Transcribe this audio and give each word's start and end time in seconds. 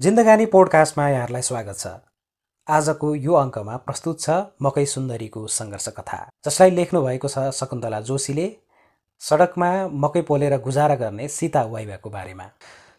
जिन्दगानी 0.00 0.44
पोडकास्टमा 0.46 1.08
यहाँहरूलाई 1.08 1.42
स्वागत 1.42 1.78
छ। 1.78 1.86
आजको 2.68 3.08
यो 3.14 3.32
अङ्कमा 3.34 3.76
प्रस्तुत 3.76 4.20
छ 4.20 4.34
मकै 4.62 4.84
सुन्दरीको 4.86 5.40
सङ्घर्ष 5.46 5.88
कथा 5.96 6.18
जसलाई 6.46 6.70
लेख्नु 6.70 7.00
भएको 7.02 7.28
छ 7.28 7.42
शकुन्तला 7.50 8.00
जोशीले। 8.00 8.44
सडकमा 9.22 9.70
मकै 10.04 10.20
पोलेर 10.28 10.54
गुजारा 10.66 10.94
गर्ने 11.00 11.26
सीता 11.28 11.62
वाइबाको 11.72 12.10
बारेमा। 12.10 12.46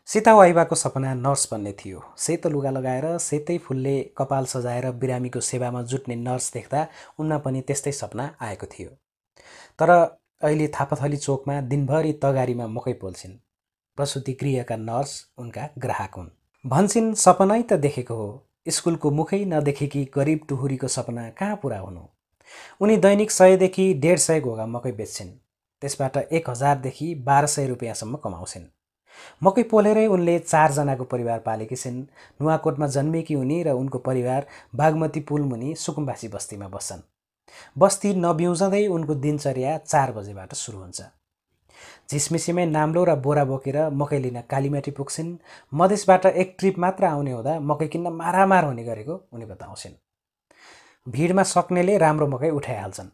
सीता 0.07 0.33
वाइबाको 0.35 0.75
सपना 0.75 1.13
नर्स 1.13 1.47
बन्ने 1.51 1.73
थियो। 1.79 2.01
सेतो 2.17 2.49
लुगा 2.49 2.71
लगाएर 2.77 3.07
सेतै 3.27 3.57
फुलले 3.67 3.95
कपाल 4.17 4.45
सजाएर 4.45 4.91
बिरामीको 5.03 5.39
सेवामा 5.51 5.81
जुट्ने 5.91 6.15
नर्स 6.25 6.51
देख्दा 6.53 6.81
उनमा 7.19 7.37
पनि 7.45 7.61
त्यस्तै 7.61 7.91
सपना 8.01 8.25
आएको 8.41 8.67
थियो। 8.73 8.89
तर 9.79 9.89
अहिले 10.41 10.67
थापाथली 10.79 11.21
चोकमा 11.27 11.55
दिनभरि 11.71 12.11
तगारीमा 12.25 12.67
मकै 12.75 12.93
पोल्छिन्। 12.99 13.39
प्रसुति 13.97 14.33
गृहका 14.43 14.75
नर्स 14.83 15.15
उनका 15.37 15.69
ग्राहक 15.77 16.15
हुन्। 16.15 16.29
भन्छन् 16.65 17.13
सपनै 17.15 17.61
त 17.61 17.73
देखेको 17.73 18.13
हो। 18.13 18.45
स्कुलको 18.69 19.11
मुखै 19.11 19.45
नदेखेकी 19.45 20.11
गरिब 20.15 20.39
टुहुरीको 20.49 20.87
सपना 20.87 21.29
कहाँ 21.29 21.55
पुरा 21.55 21.79
हुनु? 21.79 22.01
उनी 22.81 22.97
दैनिक 22.97 23.31
सयदेखि 23.31 23.93
डेढ 23.93 24.17
सय 24.17 24.39
घोगा 24.39 24.65
मकै 24.65 24.91
बेच्छिन्। 24.91 25.29
त्यसबाट 25.81 26.17
एक 26.17 26.49
हजारदेखि 26.49 27.15
बाह्र 27.15 27.45
सय 27.45 27.67
रुपियाँसम्म 27.67 28.15
कमाउँछिन्। 28.15 28.65
मकै 29.43 29.63
पोलेरै 29.63 30.05
उनले 30.07 30.39
चारजनाको 30.39 31.03
परिवार 31.03 31.39
पालेकी 31.39 31.75
छिन्। 31.75 32.03
नुवाकोटमा 32.41 32.87
जन्मेकी 32.87 33.35
उनी 33.35 33.63
र 33.63 33.69
उनको 33.71 33.97
परिवार 33.99 34.47
बागमती 34.75 35.19
पुलमुनि 35.19 35.75
सुकुम्बासी 35.75 36.27
बस्तीमा 36.27 36.67
बस्छन्। 36.67 37.07
बस्ती 37.77 38.13
नबिउजँदै 38.13 38.87
उनको 38.87 39.15
दिनचर्या 39.15 39.77
चार 39.77 40.11
बजेबाट 40.11 40.53
सुरु 40.53 40.77
हुन्छ। 40.79 41.01
झिसमिसीमै 42.09 42.65
नाम्लो 42.65 43.03
र 43.05 43.15
बोरा 43.15 43.43
बोकेर 43.45 43.77
मकै 44.01 44.19
लिन 44.19 44.41
कालीमाटी 44.41 44.91
पुग्छिन्। 44.91 45.29
मधेसबाट 45.73 46.25
एक 46.25 46.55
ट्रिप 46.59 46.79
मात्र 46.79 47.05
आउने 47.05 47.31
हुँदा 47.31 47.59
मकै 47.59 47.87
किन्न 47.87 48.07
मारामार 48.21 48.63
हुने 48.65 48.83
गरेको 48.83 49.15
उनी 49.33 49.45
बताउँछिन्। 49.45 49.95
भिडमा 51.07 51.43
सक्नेले 51.43 51.97
राम्रो 51.97 52.27
मकै 52.27 52.49
उठाइहाल्छन्। 52.49 53.09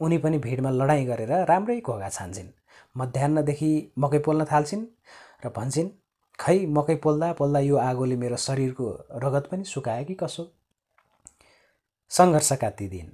उनी 0.00 0.18
पनि 0.18 0.38
भिडमा 0.38 0.70
लडाइँ 0.70 1.06
गरेर 1.06 1.32
राम्रै 1.46 1.80
घोगा 1.80 2.08
छान्छन् 2.08 2.50
मध्याहदेखि 2.98 3.70
मकै 3.98 4.18
पोल्न 4.18 4.44
थाल्छिन् 4.44 4.84
र 5.44 5.48
भन्छन् 5.56 5.90
खै 6.38 6.58
मकै 6.66 6.94
पोल्दा 7.04 7.32
पोल्दा 7.38 7.60
यो 7.60 7.76
आगोले 7.76 8.16
मेरो 8.16 8.36
शरीरको 8.36 8.86
रगत 9.24 9.44
पनि 9.50 9.64
सुकायो 9.64 10.04
कि 10.04 10.14
कसो? 10.14 10.42
सङ्घर्षका 12.10 12.70
ती 12.70 12.86
दिन। 12.88 13.08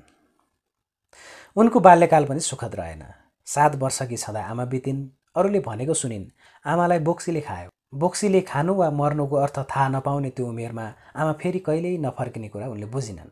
उनको 1.56 1.80
बाल्यकाल 1.80 2.24
पनि 2.24 2.40
सुखद 2.40 2.74
रहेन। 2.74 3.02
सात 3.46 3.76
वर्षकी 3.76 4.16
छँदा 4.16 4.40
आमा 4.42 4.64
बितिन्। 4.64 5.00
अरूले 5.36 5.60
भनेको 5.60 5.94
सुनिन् 5.94 6.24
आमालाई 6.64 6.98
बोक्सीले 7.08 7.40
खायो। 7.40 7.70
बोक्सीले 7.94 8.40
खानु 8.40 8.74
वा 8.74 8.90
मर्नुको 8.90 9.36
अर्थ 9.36 9.58
थाहा 9.70 9.88
नपाउने 9.88 10.30
त्यो 10.36 10.46
उमेरमा 10.46 10.86
आमा 11.16 11.32
फेरि 11.40 11.58
कहिल्यै 11.66 11.98
नफर्किने 11.98 12.48
कुरा 12.48 12.66
उनले 12.68 12.86
बुझिनन्। 12.86 13.30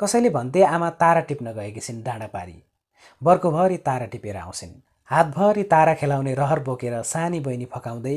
कसैले 0.00 0.30
भन्थे 0.30 0.62
आमा 0.64 0.88
तारा 1.02 1.20
टिप्न 1.28 1.52
गएकी 1.52 1.80
छिन् 1.80 2.02
डाँडा 2.02 2.26
पारी 2.26 2.56
बर्कोभरि 3.22 3.76
तारा 3.86 4.06
टिपेर 4.06 4.36
आउँछिन्। 4.36 4.74
हातभरि 5.10 5.62
तारा 5.72 5.94
खेलाउने 5.94 6.34
रहर 6.34 6.60
बोकेर 6.60 7.02
सानी 7.04 7.40
बहिनी 7.40 7.66
फकाउँदै 7.74 8.16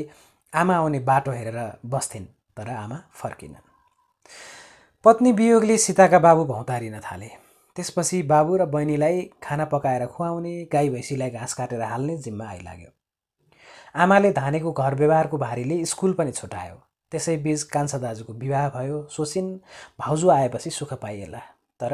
आमा 0.52 0.74
आउने 0.76 0.98
बाटो 1.08 1.30
हेरेर 1.30 1.58
बस्थिन् 1.86 2.26
तर 2.56 2.68
आमा 2.74 2.98
फर्किनन्। 3.14 3.64
पत्नी 5.04 5.32
वियोगले 5.32 5.76
सीताका 5.78 6.18
बाबु 6.18 6.44
भौतारिन 6.44 7.00
थाले। 7.00 7.30
त्यसपछि 7.76 8.22
बाबु 8.22 8.56
र 8.56 8.64
बहिनीलाई 8.66 9.22
खाना 9.42 9.64
पकाएर 9.72 10.06
खुवाउने 10.06 10.54
गाई 10.72 10.88
भैँसीलाई 10.90 11.30
घाँस 11.30 11.54
काटेर 11.54 11.82
हाल्ने 11.82 12.16
जिम्मा 12.18 12.46
आइलाग्यो। 12.48 12.90
आमाले 13.94 14.30
धानेको 14.32 14.72
घर 14.72 14.94
व्यवहारको 14.94 15.38
भारीले 15.38 15.84
स्कुल 15.84 16.12
पनि 16.12 16.32
छुटायो 16.32 16.76
त्यसै 17.12 17.36
बिच 17.36 17.62
कान्छा 17.62 17.98
दाजुको 17.98 18.32
विवाह 18.32 18.68
भयो। 18.68 19.06
सोचिन् 19.10 19.50
भाउजू 20.00 20.28
आएपछि 20.30 20.70
सुख 20.70 20.92
पाइएला 21.02 21.38
तर 21.80 21.92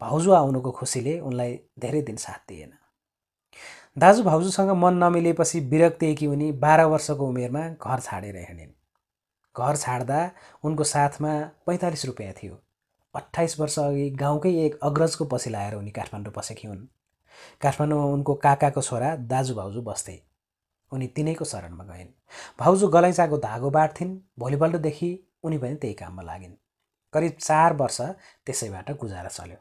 भाउजू 0.00 0.32
आउनुको 0.32 0.70
खुसीले 0.70 1.18
उनलाई 1.20 1.58
धेरै 1.78 2.02
दिन 2.02 2.16
साथ 2.16 2.48
दिएन। 2.48 2.72
दाजु 3.98 4.22
भाउजूसँग 4.22 4.70
मन 4.78 4.94
नमिलेपछि 5.04 5.60
विरक्ति 5.60 6.14
कि 6.14 6.26
उनी 6.26 6.52
बाह्र 6.62 6.84
वर्षको 6.84 7.26
उमेरमा 7.26 7.68
घर 7.68 8.00
छाडेर 8.00 8.36
हिँडिन्। 8.38 8.72
घर 9.56 9.76
छाड्दा 9.76 10.20
उनको 10.64 10.84
साथमा 10.84 11.32
पैँतालिस 11.66 12.04
रुपियाँ 12.06 12.32
थियो। 12.32 12.54
अठाइस 13.18 13.58
वर्ष 13.60 13.78
अघि 13.78 14.08
गाउँकै 14.10 14.54
एक 14.64 14.78
अग्रजको 14.82 15.24
पछि 15.24 15.50
लाएर 15.50 15.74
उनी 15.74 15.90
काठमाडौँ 15.90 16.32
बसेकी 16.36 16.68
हुन्। 16.68 16.86
काठमाडौँमा 17.62 18.04
उनको 18.04 18.34
काकाको 18.34 18.82
छोरा 18.82 19.14
दाजु 19.16 19.54
भाउजू 19.54 19.82
बस्थे। 19.82 20.20
उनी 20.92 21.06
तिनैको 21.06 21.44
शरणमा 21.44 21.84
गइन्। 21.84 22.08
भाउजू 22.60 22.88
गलैँचाको 22.88 23.36
धागो 23.38 23.70
बाँड्थिन्। 23.70 24.18
भोलिपल्टदेखि 24.38 25.10
उनी 25.44 25.58
पनि 25.58 25.74
त्यही 25.74 25.94
काममा 25.94 26.22
लागिन्। 26.22 26.54
करिब 27.12 27.36
चार 27.40 27.72
वर्ष 27.72 28.00
त्यसैबाट 28.46 28.90
गुजारा 28.98 29.28
चल्यो। 29.28 29.56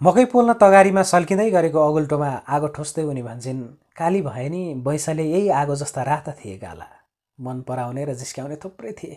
मकै 0.00 0.24
पोल्न 0.24 0.52
तगारीमा 0.52 1.02
सल्किँदै 1.02 1.50
गरेको 1.50 1.78
अगुल्टोमा 1.88 2.30
आगो 2.48 2.68
ठोस्दै 2.76 3.02
उनी 3.02 3.22
भन्छन् 3.22 3.62
काली 3.96 4.22
भए 4.22 4.48
नि 4.48 4.62
बैसाले 4.74 5.24
यही 5.24 5.48
आगो 5.48 5.74
जस्ता 5.74 6.02
राता 6.02 6.32
थिए 6.32 6.58
गाला। 6.58 6.88
मन 7.38 7.60
पराउने 7.62 8.04
र 8.04 8.14
जिस्क्याउने 8.14 8.56
थुप्रै 8.56 8.92
थिए। 8.92 9.16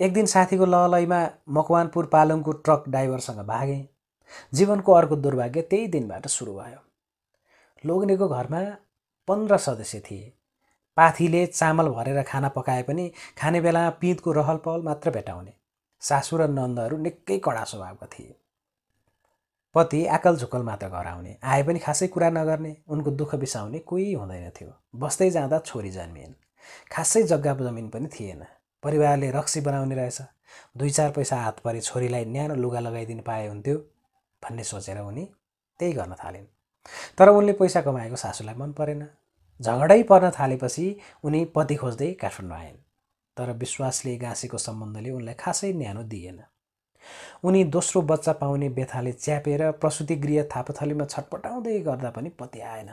एक 0.00 0.12
दिन 0.12 0.26
साथीको 0.26 0.66
ललैमा 0.66 1.30
मकवानपुर 1.48 2.06
पालङको 2.06 2.52
ट्रक 2.52 2.84
ड्राइभरसँग 2.88 3.46
भागेँ। 3.46 3.88
जीवनको 4.54 4.92
अर्को 4.92 5.16
दुर्भाग्य 5.16 5.62
त्यही 5.62 5.88
दिनबाट 5.88 6.26
सुरु 6.26 6.54
भयो। 6.54 6.80
लोग्नेको 7.86 8.28
घरमा 8.28 8.60
पन्ध्र 9.28 9.56
सदस्य 9.56 10.00
थिए। 10.00 10.32
पाथीले 10.96 11.46
चामल 11.46 11.88
भरेर 11.88 12.22
खाना 12.22 12.48
पकाए 12.48 12.82
पनि 12.82 13.12
खाने 13.38 13.60
बेलामा 13.60 13.90
पिँधको 13.90 14.32
रहल 14.32 14.56
पहल 14.56 14.82
मात्र 14.82 15.10
भेटाउने। 15.10 15.52
सासु 16.00 16.36
र 16.36 16.48
नन्दहरू 16.48 16.96
निकै 16.96 17.38
कडा 17.38 17.64
स्वभावका 17.64 18.06
थिए। 18.06 18.36
पति 19.74 20.06
आकल 20.06 20.36
झुकल 20.36 20.62
मात्र 20.62 20.88
घर 20.88 21.06
आउने 21.06 21.36
आए 21.44 21.62
पनि 21.62 21.78
खासै 21.78 22.06
कुरा 22.06 22.30
नगर्ने 22.30 22.76
उनको 22.88 23.10
दुःख 23.10 23.34
बिसाउने 23.34 23.78
कोही 23.78 24.12
हुँदैन 24.12 24.50
थियो। 24.50 24.72
बस्दै 24.96 25.30
जाँदा 25.30 25.58
छोरी 25.58 25.90
जन्मिएन्। 25.90 26.34
खासै 26.92 27.22
जग्गा 27.22 27.54
जमिन 27.54 27.88
पनि 27.88 28.06
थिएन। 28.06 28.44
परिवारले 28.84 29.30
रक्सी 29.30 29.60
बनाउने 29.60 29.94
रहेछ। 29.94 30.20
दुई 30.76 30.90
चार 30.90 31.10
पैसा 31.10 31.36
हात 31.36 31.60
परे 31.60 31.80
छोरीलाई 31.80 32.24
न्यानो 32.24 32.54
लुगा 32.54 32.80
लगाइदिनु 32.80 33.22
पाए 33.22 33.46
हुन्थ्यो 33.48 33.76
भन्ने 34.42 34.64
सोचेर 34.64 34.98
उनी 35.00 35.24
त्यही 35.80 35.92
गर्न 35.92 36.14
थालिन्। 36.14 36.46
तर 37.18 37.28
उनले 37.28 37.52
पैसा 37.52 37.80
कमाएको 37.82 38.16
सासूलाई 38.16 38.54
मन 38.54 38.72
परेन। 38.72 39.06
झगडै 39.60 40.02
पर्न 40.02 40.30
थालेपछि 40.30 40.86
उनी 41.24 41.44
पति 41.54 41.74
खोज्दै 41.74 42.12
काठमाडौँ 42.12 42.58
आइन्। 42.58 42.76
तर 43.36 43.50
विश्वासले 43.52 44.16
गाँसेको 44.16 44.58
सम्बन्धले 44.58 45.10
उनलाई 45.10 45.34
खासै 45.34 45.72
न्यानो 45.72 46.02
दिएन। 46.02 46.40
उनी 47.44 47.64
दोस्रो 47.64 48.02
बच्चा 48.02 48.32
पाउने 48.32 48.68
व्यथाले 48.68 49.12
च्यापेर 49.12 49.70
प्रसुति 49.72 50.16
गृह 50.16 50.42
थापाथलीमा 50.56 51.04
छटपटाउँदै 51.04 51.78
गर्दा 51.78 52.10
पनि 52.10 52.28
पति 52.30 52.60
आएन 52.60 52.90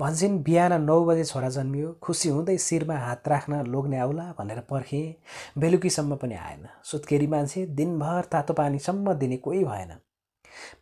भन्छन् 0.00 0.38
बिहान 0.44 0.72
नौ 0.82 1.04
बजे 1.04 1.24
छोरा 1.24 1.48
जन्मियो 1.48 1.92
खुसी 2.02 2.28
हुँदै 2.28 2.56
शिरमा 2.58 2.96
हात 2.98 3.28
राख्न 3.28 3.62
लोग्ने 3.66 3.98
आउला 3.98 4.24
भनेर 4.38 4.60
पर्खेँ। 4.70 5.14
बेलुकीसम्म 5.58 6.16
पनि 6.16 6.34
आएन। 6.34 6.68
सुत्केरी 6.84 7.26
मान्छे 7.26 7.66
दिनभर 7.66 8.24
तातो 8.32 8.54
पानीसम्म 8.54 9.14
दिने 9.14 9.36
कोही 9.36 9.64
भएन। 9.64 9.92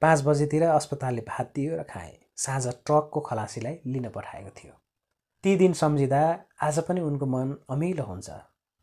पाँच 0.00 0.22
बजेतिर 0.22 0.62
अस्पतालले 0.62 1.22
भात 1.28 1.52
दियो 1.54 1.76
र 1.76 1.82
खाएँ। 1.82 2.18
साँझ 2.36 2.66
ट्रकको 2.66 3.20
खलासीलाई 3.20 3.78
लिन 3.86 4.08
पठाएको 4.08 4.50
थियो। 4.50 4.72
ती 5.44 5.56
दिन 5.56 5.72
सम्झिँदा 5.72 6.22
आज 6.62 6.78
पनि 6.78 7.00
उनको 7.00 7.26
मन 7.26 7.56
अमिलो 7.70 8.04
हुन्छ। 8.04 8.30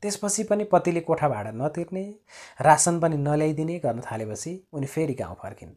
त्यसपछि 0.03 0.43
पनि 0.43 0.63
पतिले 0.63 1.01
कोठा 1.01 1.29
भाडा 1.29 1.51
नतिर्ने 1.51 2.03
रासन 2.61 2.99
पनि 2.99 3.17
नल्याइदिने 3.17 3.79
गर्न 3.79 4.01
थालेपछि 4.01 4.53
उनी 4.73 4.87
फेरि 4.87 5.13
गाउँ 5.13 5.35
फर्किन्। 5.35 5.73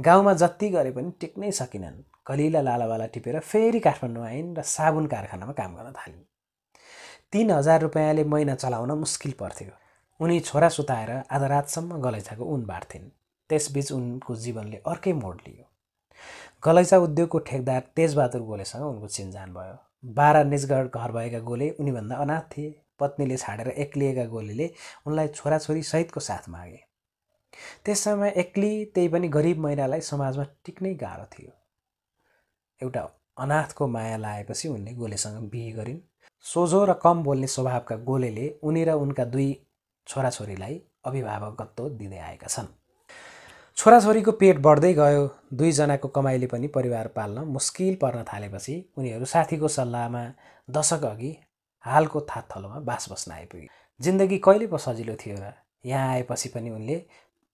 गाउँमा 0.00 0.32
जति 0.32 0.68
गरे 0.68 0.90
पनि 0.90 1.12
टिक्नै 1.20 1.50
सकिनन्। 1.52 2.02
कलिला 2.26 2.60
लालावाला 2.60 3.06
टिपेर 3.06 3.38
फेरि 3.40 3.80
काठमाडौँ 3.80 4.24
आइन् 4.26 4.56
र 4.56 4.62
साबुन 4.62 5.06
कारखानामा 5.06 5.52
काम 5.52 5.76
गर्न 5.76 5.92
थालिन्। 5.92 6.24
तिन 7.32 7.50
हजार 7.50 7.80
रुपियाँले 7.80 8.24
महिना 8.24 8.54
चलाउन 8.54 8.90
मुस्किल 8.98 9.32
पर्थ्यो। 9.32 9.70
उनी 10.20 10.40
छोरा 10.40 10.68
सुताएर 10.68 11.10
आधा 11.10 11.46
रातसम्म 11.46 12.00
गलैँचाको 12.00 12.44
उन 12.44 12.64
बाँड्थिन्। 12.64 13.08
त्यसबीच 13.50 13.92
उनको 13.92 14.36
जीवनले 14.36 14.76
अर्कै 14.86 15.12
मोड 15.12 15.40
लियो। 15.46 15.64
गलैँचा 16.64 16.98
उद्योगको 16.98 17.38
ठेकदार 17.38 17.82
तेजबहादुर 17.96 18.42
गोलेसँग 18.42 18.84
उनको 18.84 19.06
चिन्जान 19.08 19.54
भयो। 19.54 19.76
बाह्र 20.14 20.44
निजगढ 20.44 20.86
घर 20.94 21.12
भएका 21.12 21.38
गोले 21.38 21.70
उनीभन्दा 21.80 22.16
अनाथ 22.16 22.46
थिए। 22.52 22.70
पत्नीले 23.00 23.36
छाडेर 23.36 23.68
एक्लिएका 23.68 24.24
गोलेले 24.24 24.70
उनलाई 25.06 25.28
छोराछोरी 25.28 25.82
सहितको 25.82 26.20
साथ 26.20 26.48
मागे। 26.48 26.80
त्यस 27.84 28.04
समय 28.04 28.32
एक्लै 28.36 28.72
त्यही 28.94 29.08
पनि 29.08 29.28
गरिब 29.28 29.58
महिलालाई 29.58 30.00
समाजमा 30.00 30.44
टिक्नै 30.64 30.94
गाह्रो 30.94 31.26
थियो। 31.32 31.50
एउटा 32.80 33.02
अनाथको 33.38 33.86
माया 33.88 34.16
लाएपछि 34.16 34.68
उनले 34.68 34.92
गोलेसँग 34.94 35.48
बिहे 35.50 35.70
गरिन्। 35.72 36.00
सोझो 36.44 36.84
र 36.84 36.92
कम 37.02 37.22
बोल्ने 37.22 37.46
स्वभावका 37.46 37.96
गोलेले 38.08 38.48
उनी 38.62 38.84
र 38.84 38.92
उनका 39.02 39.24
दुई 39.24 39.50
छोराछोरीलाई 40.06 40.80
अभिभावकत्व 41.04 41.88
दिँदै 41.88 42.18
आएका 42.18 42.46
छन्। 42.46 42.66
छोराछोरीको 43.76 44.32
पेट 44.32 44.58
बढ्दै 44.58 44.92
गयो। 44.94 45.22
दुईजनाको 45.52 46.08
कमाइले 46.08 46.46
पनि 46.46 46.68
परिवार 46.68 47.08
पाल्न 47.16 47.44
मुस्किल 47.48 47.94
पर्न 48.02 48.24
थालेपछि 48.32 48.74
उनीहरू 48.98 49.24
साथीको 49.24 49.68
सल्लाहमा 49.68 50.24
दशक 50.68 51.04
अघि 51.04 51.32
हालको 51.84 52.20
थात 52.20 52.48
थलोमा 52.52 52.78
बास 52.80 53.08
बस्न 53.12 53.32
आइपुगे। 53.32 53.68
जिन्दगी 54.00 54.38
कहिले 54.38 54.66
पो 54.66 54.78
सजिलो 54.78 55.14
थियो 55.16 55.36
र 55.40 55.52
यहाँ 55.86 56.08
आएपछि 56.12 56.48
पनि 56.48 56.70
उनले 56.70 56.96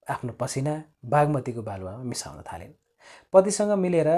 आफ्नो 0.08 0.32
पसिना 0.40 0.74
बागमतीको 1.04 1.62
बालुवामा 1.62 2.02
मिसाउन 2.02 2.42
थालिन्। 2.42 2.72
पतिसँग 3.32 3.72
मिलेर 3.78 4.10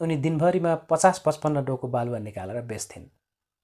उनी 0.00 0.16
दिनभरिमा 0.16 0.74
पचास 0.90 1.22
पचपन्न 1.26 1.64
डोको 1.64 1.88
बालुवा 1.88 2.18
निकालेर 2.18 2.60
बेच्थिन्। 2.62 3.04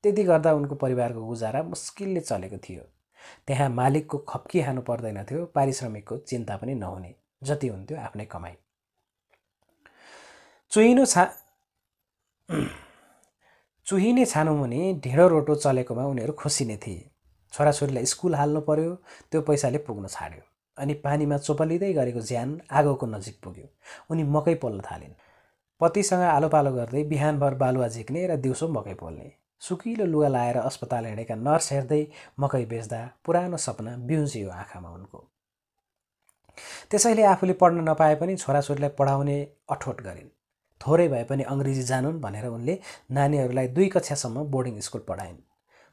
त्यति 0.04 0.22
गर्दा 0.24 0.52
उनको 0.52 0.74
परिवारको 0.74 1.26
गुजारा 1.26 1.62
मुस्किलले 1.62 2.20
चलेको 2.20 2.58
थियो। 2.58 2.82
त्यहाँ 3.46 3.68
मालिकको 3.70 4.18
खप्की 4.28 4.62
खानु 4.62 4.80
पर्दैनथ्यो 4.82 5.44
पारिश्रमिकको 5.54 6.16
चिन्ता 6.28 6.56
पनि 6.56 6.74
नहुने 6.74 7.14
जति 7.42 7.66
हुन्थ्यो 7.68 7.98
आफ्नै 7.98 8.24
कमाई। 8.32 8.54
चुहिनो 10.72 11.04
छा 11.06 11.24
चुहिने 13.86 14.24
छानुमुनि 14.26 14.80
ढिँडो 15.04 15.26
रोटो 15.28 15.54
चलेकोमा 15.54 16.04
उनीहरू 16.04 16.32
खुसी 16.32 16.64
नै 16.64 16.76
थिए। 16.76 17.10
छोराछोरीलाई 17.52 18.06
स्कुल 18.06 18.34
हाल्नु 18.34 18.60
पर्यो 18.60 18.94
त्यो 19.30 19.40
पैसाले 19.42 19.78
पुग्न 19.86 20.06
छाड्यो। 20.08 20.42
अनि 20.78 20.94
पानीमा 20.94 21.36
चोपलिँदै 21.36 21.92
गरेको 21.92 22.20
ज्यान 22.20 22.60
आगोको 22.70 23.06
नजिक 23.06 23.36
पुग्यो। 23.42 23.66
उनी 24.10 24.22
मकै 24.24 24.54
पोल्न 24.54 24.80
थालिन्। 24.80 25.14
पतिसँग 25.80 26.22
आलो 26.22 26.48
पालो 26.48 26.72
गर्दै 26.72 27.04
बिहानभर 27.04 27.54
बालुवा 27.54 27.88
झिक्ने 27.88 28.26
र 28.26 28.36
दिउँसो 28.36 28.68
मकै 28.68 28.94
पोल्ने। 28.94 29.32
सुकिलो 29.62 30.04
लुगा 30.04 30.28
लाएर 30.28 30.56
अस्पताल 30.56 31.06
हिँडेका 31.06 31.34
नर्स 31.34 31.72
हेर्दै 31.72 32.02
मकै 32.40 32.64
बेच्दा 32.64 33.00
पुरानो 33.24 33.56
सपना 33.56 33.96
बिउजियो 33.96 34.50
आँखामा 34.50 34.90
उनको। 34.90 35.18
त्यसैले 36.90 37.22
आफूले 37.22 37.52
पढ्न 37.52 37.88
नपाए 37.88 38.14
पनि 38.14 38.36
छोराछोरीलाई 38.36 38.90
पढाउने 38.98 39.36
अठोट 39.70 40.00
गरिन्। 40.02 40.30
थोरै 40.80 41.08
भए 41.08 41.24
पनि 41.24 41.42
अङ्ग्रेजी 41.42 41.82
जानुन् 41.82 42.20
भनेर 42.20 42.46
उनले 42.46 42.78
नानीहरूलाई 43.10 43.68
दुई 43.68 43.88
कक्षासम्म 43.88 44.44
बोर्डिङ 44.44 44.80
स्कुल 44.80 45.04
पढाइन्। 45.08 45.38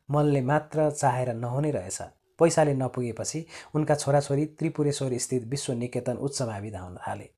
मनले 0.09 0.41
मात्र 0.41 0.89
चाहेर 0.91 1.33
नहुने 1.33 1.71
रहेछ। 1.71 2.01
पैसाले 2.39 2.73
नपुगेपछि 2.75 3.45
उनका 3.75 3.95
छोराछोरी 3.95 4.45
त्रिपुरेश्वर 4.57 5.17
स्थित 5.17 5.43
विश्व 5.47 5.73
निकेतन 5.73 6.17
उच्च 6.17 6.41
मावि 6.41 6.71
धाउन 6.71 6.97
थाले। 6.97 7.29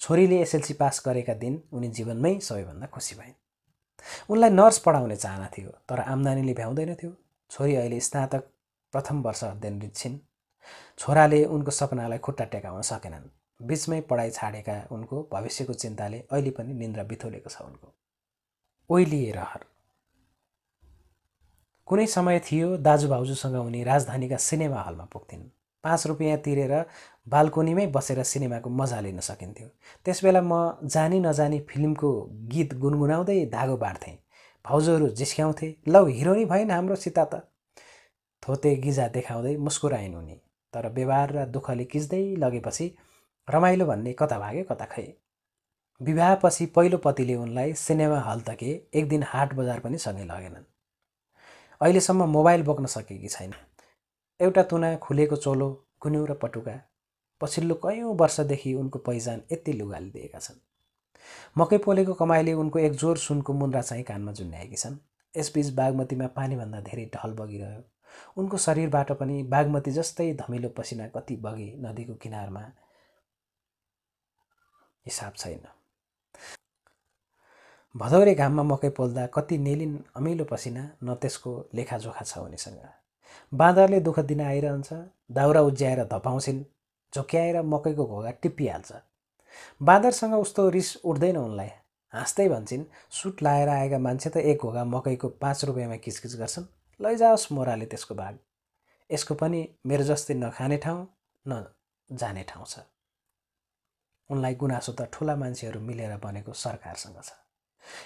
छोरीले 0.00 0.40
एसएलसी 0.42 0.74
पास 0.74 1.02
गरेका 1.06 1.34
दिन 1.34 1.62
उनी 1.72 1.88
जीवनमै 1.90 2.38
सबैभन्दा 2.40 2.86
खुसी 2.86 3.16
भइन्। 3.16 3.34
उनलाई 4.30 4.50
नर्स 4.50 4.78
पढाउने 4.78 5.16
चाहना 5.16 5.48
थियो 5.58 5.70
तर 5.88 6.00
आम्दानीले 6.00 6.54
भ्याउँदैनथ्यो 6.54 7.12
छोरी 7.50 7.74
अहिले 7.76 8.00
स्नातक 8.00 8.42
प्रथम 8.92 9.22
वर्ष 9.22 9.44
अध्ययनरत 9.44 9.94
छिन् 9.96 10.18
छोराले 10.98 11.44
उनको 11.44 11.70
सपनालाई 11.70 12.18
खुट्टा 12.18 12.44
टेकाउन 12.52 12.82
सकेनन्। 12.82 13.28
बिचमै 13.60 14.00
पढाइ 14.00 14.30
छाडेका 14.30 14.76
उनको 14.90 15.28
भविष्यको 15.32 15.72
चिन्ताले 15.74 16.18
अहिले 16.30 16.50
पनि 16.50 16.74
निन्द्रा 16.74 17.04
बिथोलेको 17.04 17.50
छ 17.50 17.62
उनको। 17.62 17.94
ओइलिए 18.90 19.30
रहर 19.32 19.64
कुनै 21.88 22.06
समय 22.06 22.38
थियो 22.40 22.76
दाजु 22.78 23.08
भाउजूसँग 23.08 23.56
उनी 23.56 23.82
राजधानीका 23.84 24.36
सिनेमा 24.36 24.80
हलमा 24.82 25.04
पुग्थिन्। 25.12 25.42
पाँच 25.84 26.06
रुपियाँ 26.06 26.36
तिरेर 26.44 26.72
बाल्कोनीमै 27.28 27.86
बसेर 27.96 28.22
सिनेमाको 28.22 28.70
मजा 28.70 29.00
लिन 29.00 29.20
सकिन्थ्यो। 29.20 29.68
त्यसबेला 30.06 30.40
म 30.42 30.88
जानी 30.88 31.20
नजानी 31.20 31.58
फिल्मको 31.68 32.10
गीत 32.52 32.74
गुनगुनाउँदै 32.80 33.38
धागो 33.52 33.76
बाँड्थेँ। 33.76 34.16
भाउजूहरू 34.64 35.08
जिस्क्याउँथे 35.20 35.68
लौ 35.88 36.04
हिरोनी 36.06 36.44
भएन 36.44 36.70
हाम्रो 36.70 36.96
सीता 36.96 37.24
त 37.24 37.44
थोते 38.42 38.74
गिजा 38.76 39.08
देखाउँदै 39.12 39.56
मुस्कुराइन् 39.56 40.14
उनी 40.16 40.40
तर 40.72 40.88
व्यवहार 40.88 41.32
र 41.32 41.44
दुःखले 41.52 41.84
किच्दै 41.84 42.24
लगेपछि 42.40 42.86
रमाइलो 43.48 43.86
भन्ने 43.86 44.12
कता 44.12 44.38
भाग्यो 44.38 44.64
कता 44.64 44.86
खै। 44.92 45.08
विवाहपछि 46.00 46.66
पहिलो 46.66 46.98
पतिले 46.98 47.34
उनलाई 47.36 47.72
सिनेमा 47.78 48.20
हल 48.20 48.40
तके 48.48 48.70
एक 48.98 49.08
दिन 49.08 49.22
हाट 49.26 49.54
बजार 49.54 49.80
पनि 49.80 49.98
सँगै 49.98 50.24
लगेनन्। 50.24 50.64
अहिलेसम्म 51.80 52.24
मोबाइल 52.28 52.62
बोक्न 52.62 52.86
सकेकी 52.86 53.28
छैन। 53.28 53.54
एउटा 54.40 54.62
तुना 54.62 54.96
खुलेको 54.96 55.36
चोलो 55.36 55.68
गुन्यु 56.02 56.24
र 56.26 56.34
पटुका 56.34 56.74
पछिल्लो 57.40 57.74
कयौँ 57.74 58.14
वर्षदेखि 58.16 58.74
उनको 58.74 58.98
पहिचान 58.98 59.42
यति 59.52 59.72
लुगाले 59.72 60.10
दिएका 60.10 60.38
छन्। 60.38 60.60
मकै 61.58 61.78
पोलेको 61.78 62.14
कमाइले 62.14 62.52
उनको 62.52 62.78
एक 62.78 62.92
जोर 62.92 63.18
सुनको 63.18 63.52
मुन्द्रा 63.52 63.82
चाहिँ 63.82 64.04
कानमा 64.04 64.32
जुन्याएकी 64.32 64.76
छन्। 64.76 64.96
यसबीच 65.34 65.68
बागमतीमा 65.74 66.26
पानीभन्दा 66.26 66.80
धेरै 66.80 67.10
ढल 67.14 67.32
बगिरह्यो। 67.32 67.82
उनको 68.38 68.56
शरीरबाट 68.56 69.12
पनि 69.12 69.42
बागमती 69.42 69.90
जस्तै 69.90 70.32
धमिलो 70.34 70.68
पसिना 70.68 71.08
कति 71.08 71.36
बगे 71.36 71.74
नदीको 71.78 72.14
किनारमा 72.14 72.60
हिसाब 75.06 75.32
छैन। 75.36 75.66
भदौरे 77.94 78.34
घाममा 78.34 78.62
मकै 78.62 78.88
पोल्दा 78.90 79.26
कति 79.34 79.56
नेलिन 79.58 79.92
अमिलो 80.16 80.44
पसिना 80.44 80.82
न 81.04 81.14
त्यसको 81.22 81.50
लेखाजोखा 81.74 82.24
छ 82.24 82.38
उनीसँग। 82.38 82.78
बाँदरले 83.52 84.00
दुःख 84.00 84.18
दिन 84.30 84.40
आइरहन्छ 84.42 84.92
दाउरा 85.30 85.60
उज्याएर 85.68 86.00
धपाउँछिन् 86.12 86.62
झोक्याएर 87.12 87.60
मकैको 87.62 88.04
घोगा 88.06 88.30
टिपिहाल्छ 88.42 88.92
बाँदरसँग 89.80 90.34
उस्तो 90.34 90.68
रिस 90.76 90.90
उठ्दैन 91.04 91.36
उनलाई। 91.36 91.70
हाँस्दै 92.12 92.48
भन्छन् 92.48 92.84
सुट 93.10 93.42
लाएर 93.42 93.68
आएका 93.68 93.98
मान्छे 93.98 94.30
त 94.30 94.36
एक 94.42 94.58
घोगा 94.62 94.84
मकैको 94.84 95.28
पाँच 95.42 95.64
रुपियाँमा 95.64 95.96
किचकिच 96.04 96.34
गर्छन्। 96.36 96.66
लैजाओस् 97.00 97.46
मोराले 97.52 97.86
त्यसको 97.86 98.14
भाग। 98.14 98.34
यसको 99.10 99.34
पनि 99.34 99.60
मेरो 99.86 100.04
जस्तै 100.10 100.34
नखाने 100.34 100.76
ठाउँ 100.82 101.06
न 101.46 101.62
जाने 102.10 102.42
ठाउँ 102.50 102.66
छ 102.66 102.82
उनलाई 104.30 104.54
गुनासो 104.54 104.92
त 104.98 105.08
ठुला 105.12 105.34
मान्छेहरू 105.36 105.80
मिलेर 105.80 106.16
बनेको 106.18 106.52
सरकारसँग 106.58 107.22
छ। 107.22 107.43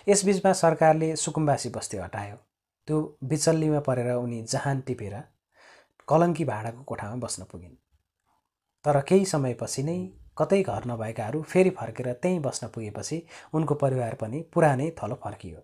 यसबिचमा 0.08 0.52
सरकारले 0.52 1.14
सुकुम्बासी 1.16 1.68
बस्ती 1.68 1.96
हटायो। 1.96 2.36
त्यो 2.88 3.18
बिचल्लीमा 3.24 3.80
परेर 3.80 4.10
उनी 4.14 4.42
जहान 4.42 4.80
टिपेर 4.80 5.14
कलङ्की 6.08 6.44
भाडाको 6.44 6.82
कोठामा 6.82 7.16
बस्न 7.16 7.44
पुगिन्। 7.44 7.74
तर 8.84 9.00
केही 9.00 9.24
समयपछि 9.24 9.82
नै 9.82 9.98
कतै 10.38 10.62
घर 10.62 10.84
नभएकाहरू 10.86 11.42
फेरि 11.42 11.70
फर्केर 11.70 12.12
त्यहीँ 12.12 12.40
बस्न 12.40 12.66
पुगेपछि 12.74 13.22
उनको 13.54 13.74
परिवार 13.74 14.14
पनि 14.14 14.42
पुरानै 14.52 14.90
थलो 14.98 15.14
फर्कियो। 15.24 15.60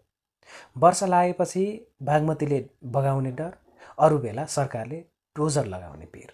वर्ष 0.77 1.03
लागेपछि 1.05 1.65
बागमतीले 2.03 2.59
बगाउने 2.85 3.31
डर 3.33 3.53
अरू 3.99 4.19
बेला 4.19 4.45
सरकारले 4.47 4.99
डोजर 5.37 5.67
लगाउने 5.67 6.07
पिर। 6.07 6.33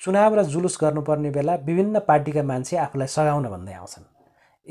चुनाव 0.00 0.34
र 0.34 0.42
जुलुस 0.44 0.78
गर्नुपर्ने 0.80 1.30
बेला 1.30 1.54
विभिन्न 1.66 1.98
पार्टीका 2.00 2.42
मान्छे 2.42 2.76
आफूलाई 2.76 3.08
सघाउन 3.08 3.48
भन्दै 3.48 3.72
आउँछन्। 3.72 4.17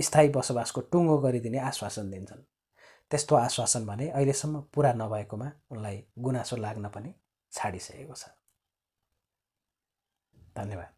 स्थायी 0.01 0.29
बसोबासको 0.29 0.81
टुङ्गो 0.81 1.17
गरिदिने 1.17 1.59
आश्वासन 1.59 2.11
दिन्छन्। 2.11 2.43
त्यस्तो 3.11 3.35
आश्वासन 3.35 3.85
भने 3.85 4.09
अहिलेसम्म 4.09 4.61
पुरा 4.73 4.93
नभएकोमा 4.93 5.51
उनलाई 5.71 6.03
गुनासो 6.19 6.55
लाग्न 6.55 6.89
पनि 6.89 7.13
छाडिसकेको 7.51 8.13
छ। 8.13 8.25
धन्यवाद। 10.57 10.97